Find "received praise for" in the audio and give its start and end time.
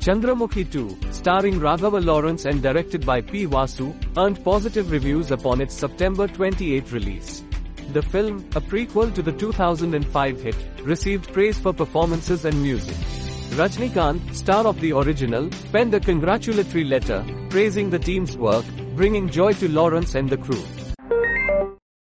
10.84-11.74